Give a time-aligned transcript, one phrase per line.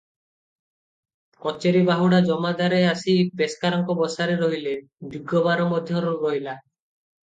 [1.45, 4.77] କଚେରି ବାହୁଡ଼ା ଜମାଦାରେ ଆସି ପେସ୍କାରଙ୍କ ବସାରେ ରହିଲେ,
[5.17, 6.61] ଦିଗବାର ମଧ୍ୟ ରହିଲା।